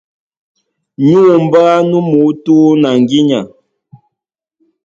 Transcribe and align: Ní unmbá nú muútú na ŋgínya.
Ní 1.05 1.15
unmbá 1.33 1.63
nú 1.89 1.97
muútú 2.09 2.55
na 2.81 2.89
ŋgínya. 3.01 3.39